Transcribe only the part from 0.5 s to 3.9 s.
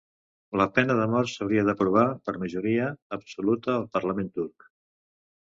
La pena de mort s'hauria d'aprovar per majoria absoluta al